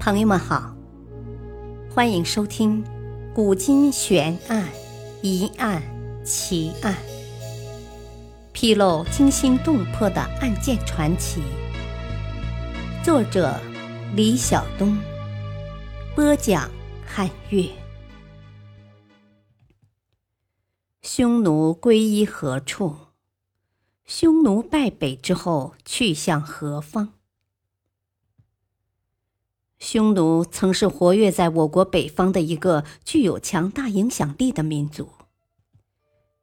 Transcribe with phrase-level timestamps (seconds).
[0.00, 0.74] 朋友们好，
[1.92, 2.82] 欢迎收听
[3.34, 4.64] 《古今悬案、
[5.22, 5.82] 疑案、
[6.24, 6.94] 奇案》，
[8.52, 11.42] 披露惊心动魄的案件传奇。
[13.04, 13.60] 作者：
[14.14, 14.96] 李晓东，
[16.14, 16.70] 播讲：
[17.04, 17.68] 汉月。
[21.02, 22.96] 匈奴归依何处？
[24.06, 27.14] 匈奴败北之后去向何方？
[29.78, 35.10] 匈奴曾是活跃在我国北方的一个具有强大影响力的民族。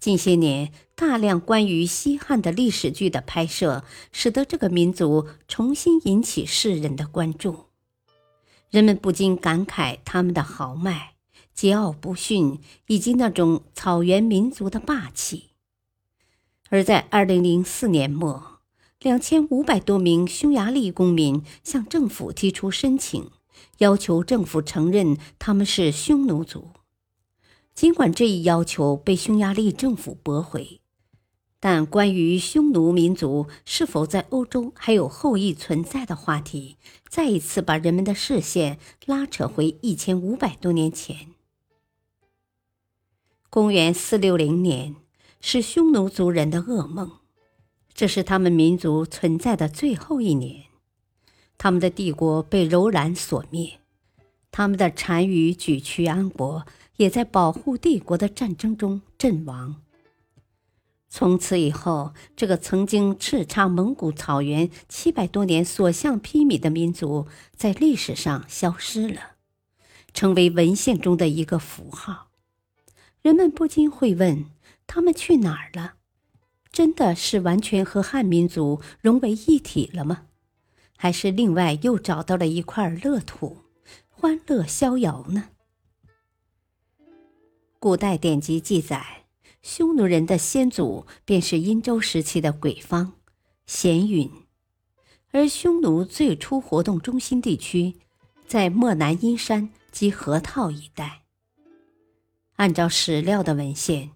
[0.00, 7.66] 近些年，大量关于西汉的历史剧的拍摄，使得这个民族重新引起世人的关注。
[8.70, 11.14] 人们不禁感慨他们的豪迈、
[11.54, 15.50] 桀骜不驯，以及那种草原民族的霸气。
[16.70, 18.57] 而在二零零四年末。
[19.00, 23.30] 两千五百多名匈牙利公民向政府提出申请，
[23.78, 26.70] 要求政府承认他们是匈奴族。
[27.72, 30.80] 尽管这一要求被匈牙利政府驳回，
[31.60, 36.76] 但关于匈奴民族是否在欧洲还有后裔存在的话题，
[37.08, 41.28] 再一次把人们的视线拉扯回一千五百多年前。
[43.48, 44.96] 公元四六零年
[45.40, 47.12] 是匈奴族人的噩梦。
[47.98, 50.66] 这是他们民族存在的最后一年，
[51.58, 53.80] 他们的帝国被柔然所灭，
[54.52, 56.64] 他们的单于举渠安国
[56.98, 59.82] 也在保护帝国的战争中阵亡。
[61.08, 67.26] 从此以后，这个曾经叱咤蒙古草原七百多年、所向披靡的民族，
[67.56, 69.32] 在历史上消失了，
[70.14, 72.28] 成为文献中的一个符号。
[73.22, 74.46] 人们不禁会问：
[74.86, 75.94] 他们去哪儿了？
[76.78, 80.26] 真的是完全和汉民族融为一体了吗？
[80.96, 83.64] 还是另外又找到了一块乐土，
[84.08, 85.48] 欢乐逍遥呢？
[87.80, 89.24] 古代典籍记载，
[89.60, 93.14] 匈奴人的先祖便是殷周时期的鬼方、
[93.66, 94.30] 咸允，
[95.32, 97.96] 而匈奴最初活动中心地区
[98.46, 101.22] 在漠南阴山及河套一带。
[102.54, 104.12] 按照史料的文献。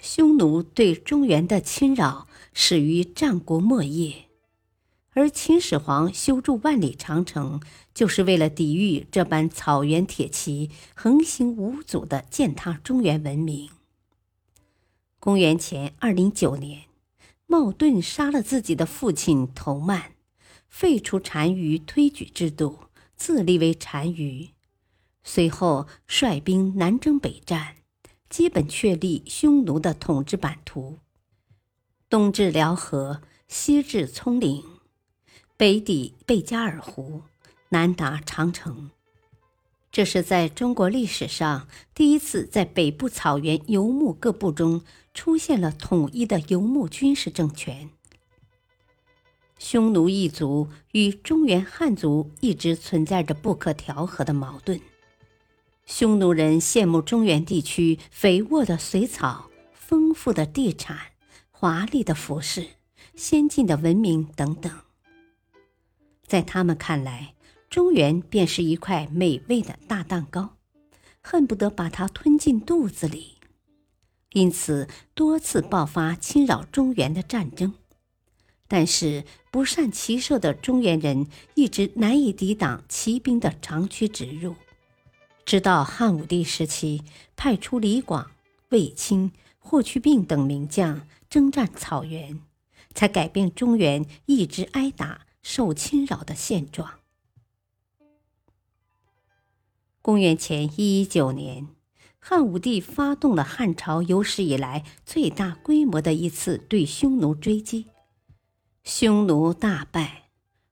[0.00, 4.26] 匈奴对中原的侵扰始于战国末叶，
[5.12, 7.60] 而秦始皇修筑万里长城，
[7.92, 13.70] 就是为了抵御这般草原铁骑横行无阻的践踏中原文明。
[15.18, 16.84] 公元前二零九年，
[17.46, 20.12] 冒顿杀了自己的父亲头曼，
[20.68, 22.78] 废除单于推举制度，
[23.16, 24.50] 自立为单于，
[25.24, 27.74] 随后率兵南征北战。
[28.28, 30.98] 基本确立匈奴的统治版图，
[32.10, 34.62] 东至辽河，西至葱岭，
[35.56, 37.22] 北抵贝加尔湖，
[37.70, 38.90] 南达长城。
[39.90, 44.82] 这是在中国历史上第一次在北部草原游牧各部中
[45.14, 47.88] 出现了统一的游牧军事政权。
[49.58, 54.78] 匈奴一族与中原汉族一直存在着不可调和的矛盾。
[55.88, 60.98] 匈奴人羡慕中原地区肥沃的水草、丰富的地产、
[61.50, 62.66] 华丽的服饰、
[63.16, 64.70] 先进的文明等等。
[66.26, 67.34] 在他们看来，
[67.70, 70.56] 中原便是一块美味的大蛋糕，
[71.22, 73.36] 恨不得把它吞进肚子里，
[74.34, 77.72] 因此多次爆发侵扰中原的战争。
[78.68, 84.54] 但是不善骑射的中原人一直难以抵挡骑兵的长驱直入。
[85.48, 87.02] 直到汉武帝时期，
[87.34, 88.32] 派出李广、
[88.68, 92.40] 卫青、霍去病等名将征战草原，
[92.92, 96.98] 才改变中原一直挨打、受侵扰的现状。
[100.02, 101.68] 公元前一一九年，
[102.18, 107.86] 汉武帝发动了汉朝有史以来最大规模的一次对匈奴追击，
[108.84, 110.24] 匈奴大败。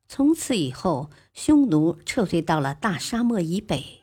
[0.06, 4.02] 从此以后，匈奴撤退到了大沙漠以北。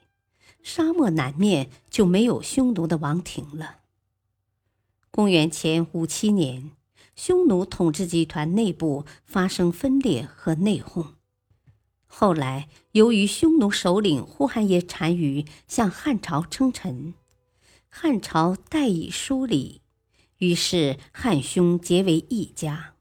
[0.64, 3.82] 沙漠南面就没有匈奴的王庭了。
[5.12, 6.72] 公元前五七年，
[7.16, 11.10] 匈奴统治集团内部发生分裂和内讧。
[12.08, 17.14] 后来，由于匈奴首领呼韩邪单于向汉朝称臣，
[17.90, 19.82] 汉朝代以疏离，
[20.38, 22.94] 于是汉匈结为一家，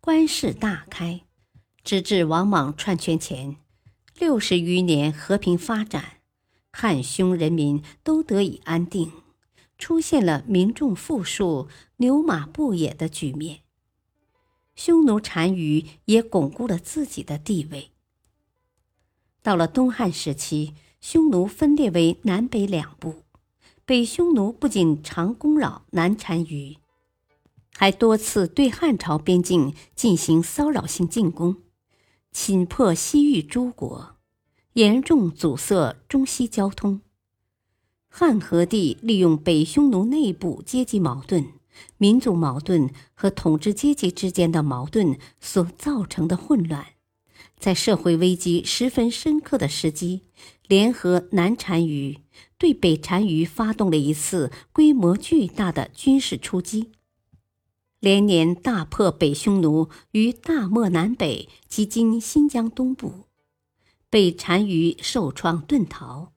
[0.00, 1.20] 关系大开，
[1.84, 3.56] 直至王莽篡权前
[4.18, 6.21] 六十余年和平发展。
[6.72, 9.12] 汉匈人民都得以安定，
[9.78, 13.60] 出现了民众富庶、牛马不野的局面。
[14.74, 17.90] 匈奴单于也巩固了自己的地位。
[19.42, 23.22] 到了东汉时期，匈奴分裂为南北两部。
[23.84, 26.78] 北匈奴不仅常攻扰南单于，
[27.74, 31.56] 还多次对汉朝边境进行骚扰性进攻，
[32.30, 34.11] 侵破西域诸国，
[34.74, 37.00] 严重阻塞中西交通。
[38.08, 41.46] 汉和帝利用北匈奴内部阶级矛盾、
[41.96, 46.86] 民族矛盾和统治阶级之间的矛盾所造成的混乱。
[47.58, 50.22] 在社会危机十分深刻的时机，
[50.66, 52.18] 联合南单于
[52.58, 56.90] 对北单于发动了一次规模巨大的军事出击，
[58.00, 63.26] 连年大破北匈奴于大漠南北及今新疆东部，
[64.12, 66.34] 被单于受创遁逃。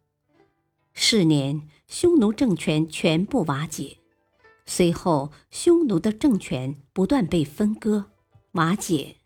[0.94, 3.98] 是年，匈奴政权全部瓦解。
[4.66, 8.12] 随后，匈奴的政权不断被分割、
[8.54, 9.18] 瓦解。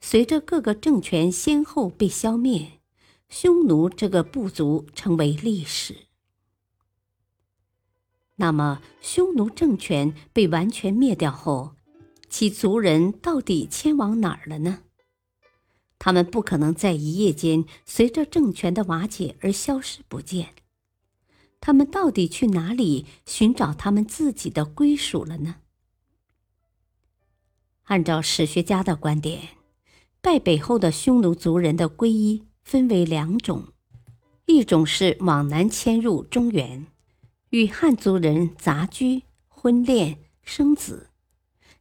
[0.00, 2.78] 随着各个政权先后被消灭，
[3.28, 6.06] 匈奴这个部族成为历史。
[8.36, 11.74] 那么，匈奴政权被完全灭掉后，
[12.28, 14.84] 其族人到底迁往哪儿了呢？
[16.04, 20.48] 他们不可能在一夜间随着政权的瓦解而消失不见。
[21.60, 25.58] 他们到底去哪里寻找他们自己的归属了呢？
[27.84, 29.50] 按照史学家的观点。
[30.20, 33.68] 败北后的匈奴族人的皈依分为两种，
[34.46, 36.88] 一种是往南迁入中原，
[37.50, 41.10] 与汉族人杂居、婚恋、生子，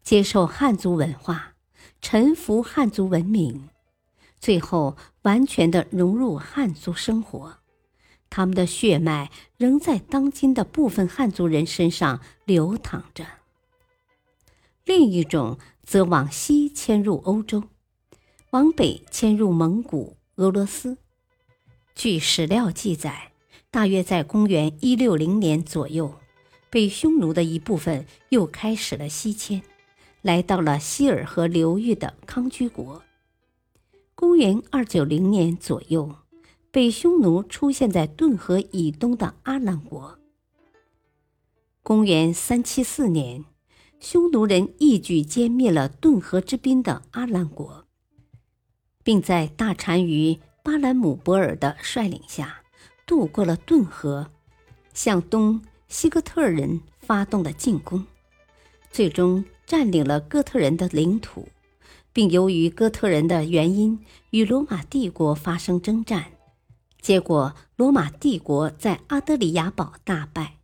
[0.03, 1.56] 接受汉族文化，
[2.00, 3.69] 臣服汉族文明，
[4.42, 7.60] 最后完全的融入汉族生活。
[8.30, 13.26] 他们的血脉仍在当今的部分汉族人身上流淌着。
[14.84, 17.64] 另一种则往西迁入欧洲。
[18.50, 20.98] 往北迁入蒙古、俄罗斯。
[21.96, 23.32] 据史料记载，
[23.70, 26.16] 大约在公元一六零年左右，
[26.70, 29.62] 被匈奴的一部分又开始了西迁，
[30.22, 33.02] 来到了希尔河流域的康居国。
[34.21, 36.15] 公元二九零年左右，
[36.69, 40.19] 北匈奴出现在顿河以东的阿兰国。
[41.81, 43.44] 公元三七四年，
[44.00, 47.88] 匈奴人一举歼灭了顿河之滨的阿兰国。
[49.03, 52.62] 并在大单于巴兰姆伯尔的率领下，
[53.07, 54.29] 渡过了顿河，
[54.94, 58.06] 向东西哥特人发动了进攻，
[58.91, 61.47] 最终占领了哥特人的领土，
[62.13, 64.00] 并由于哥特人的原因
[64.31, 66.34] 与罗马帝国发生征战，
[67.02, 70.58] 结果罗马帝国在阿德里亚堡大败，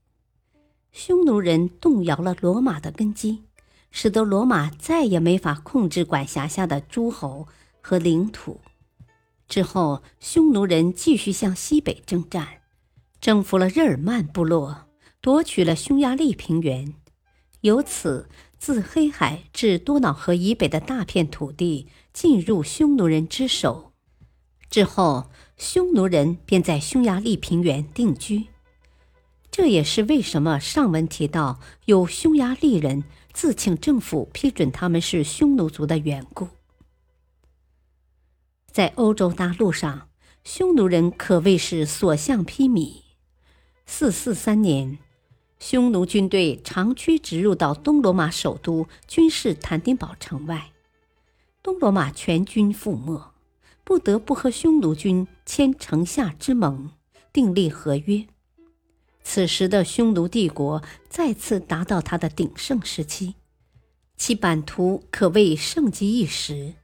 [0.92, 3.44] 匈奴人动摇了罗马的根基，
[3.92, 7.48] 使得罗马再也没法控制管辖下的诸侯。
[7.80, 8.60] 和领土
[9.48, 12.46] 之后，匈奴人继续向西北征战，
[13.22, 14.90] 征服了日耳曼部落，
[15.22, 16.96] 夺取了匈牙利平原。
[17.62, 23.94] 由此，自黑海至多瑙河以北的大片土地进入匈奴人之手。
[24.70, 28.48] 之后，匈奴人便在匈牙利平原定居。
[29.50, 36.50] 这也是为什么上文提到有匈牙利人自请政府批准他们是匈奴族的缘故。
[38.72, 40.10] 在欧洲大陆上，
[40.44, 43.02] 匈奴人可谓是所向披靡。
[43.86, 45.00] 四四三年，
[45.60, 50.72] 匈奴军队长驱直入到东罗马首都君士坦丁堡城外，
[51.64, 53.34] 东罗马全军覆没，
[53.84, 56.92] 不得不和匈奴军签城下之盟，
[57.34, 58.28] 订立合约。
[59.24, 63.34] 此时的匈奴帝国再次达到它的鼎盛时期，
[64.16, 66.76] 其版图可谓盛极一时。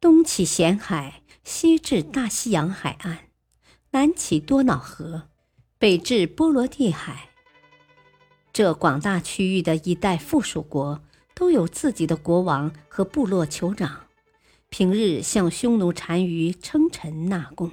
[0.00, 3.28] 东起咸海，西至大西洋海岸，
[3.90, 5.28] 南起多瑙河，
[5.78, 7.29] 北至波罗的海。
[8.60, 11.00] 这广大区域的一带附属国
[11.34, 14.02] 都有自己的国王和部落酋长，
[14.68, 17.70] 平日向匈奴单于称臣纳贡，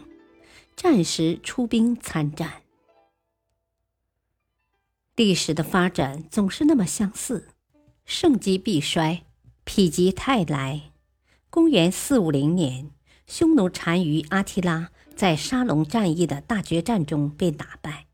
[0.78, 2.62] 战时出兵参战。
[5.18, 7.50] 历史的发展总是那么相似，
[8.06, 9.26] 盛极必衰，
[9.66, 10.94] 否极泰来。
[11.50, 12.92] 公元四五零年，
[13.26, 18.07] 匈奴单于阿提拉在沙龙战役的大决战中被打败。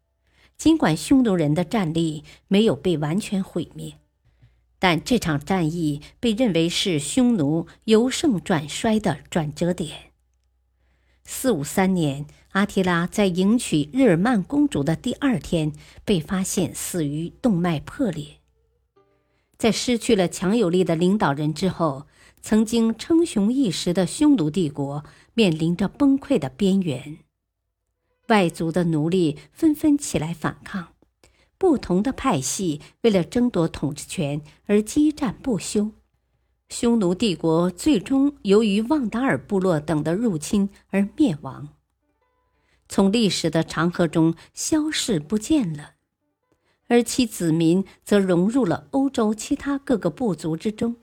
[0.63, 3.96] 尽管匈奴人的战力没有被完全毁灭，
[4.79, 10.13] 但这场战役被认为是匈奴由盛转衰的转折点。
[11.25, 15.74] 四五三年，阿提拉在迎娶日耳曼公主的第二天
[16.05, 18.38] 被发现死于动脉破裂。
[19.58, 22.08] 在失去了强有力的领导人之后。
[22.41, 27.20] 曾经称雄一时的匈奴帝国面临着崩溃的边缘。
[28.27, 30.94] 外族的奴隶纷纷起来反抗，
[31.58, 35.92] 不同的派系为了争夺统治权而激战不休。
[36.70, 41.70] 匈奴帝国最终由于旺达尔部落等的入侵而灭亡，
[42.88, 45.92] 从历史的长河中消逝不见了。
[46.88, 50.96] 而其子民则融入了欧洲其他各个部族之中，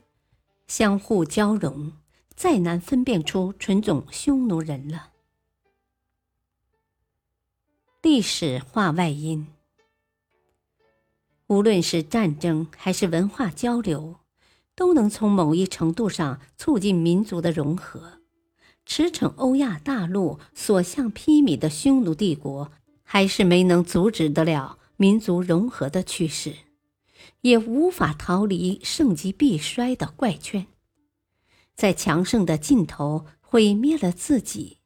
[0.67, 1.93] 相互交融，
[2.35, 5.10] 再难分辨出纯种匈奴人了。
[8.01, 9.47] 历史化外因，
[11.47, 14.17] 无论是战争还是文化交流。
[14.73, 18.21] 都能从某一程度上促进民族的融合。
[18.83, 22.71] 驰骋欧亚大陆、所向披靡的匈奴帝国，
[23.03, 26.55] 还是没能阻止得了民族融合的趋势，
[27.41, 30.65] 也无法逃离盛极必衰的怪圈。
[31.75, 34.77] 在强盛的尽头毁灭了自己，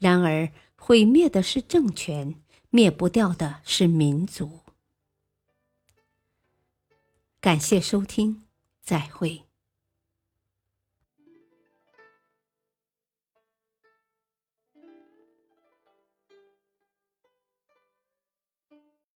[0.00, 0.50] 然而
[0.86, 4.60] 毁灭的是政权，灭不掉的是民族。
[7.40, 8.44] 感谢收听。
[8.82, 9.43] 再会。